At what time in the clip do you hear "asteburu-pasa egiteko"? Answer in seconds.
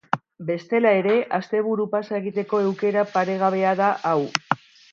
1.39-2.63